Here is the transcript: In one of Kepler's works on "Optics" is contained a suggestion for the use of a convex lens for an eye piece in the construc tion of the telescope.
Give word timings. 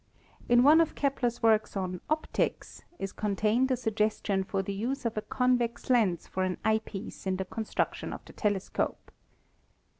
In 0.49 0.63
one 0.63 0.81
of 0.81 0.95
Kepler's 0.95 1.43
works 1.43 1.77
on 1.77 2.01
"Optics" 2.09 2.81
is 2.97 3.11
contained 3.11 3.69
a 3.69 3.77
suggestion 3.77 4.43
for 4.43 4.63
the 4.63 4.73
use 4.73 5.05
of 5.05 5.15
a 5.15 5.21
convex 5.21 5.91
lens 5.91 6.25
for 6.25 6.41
an 6.41 6.57
eye 6.65 6.81
piece 6.83 7.27
in 7.27 7.35
the 7.37 7.45
construc 7.45 7.93
tion 7.93 8.11
of 8.11 8.25
the 8.25 8.33
telescope. 8.33 9.11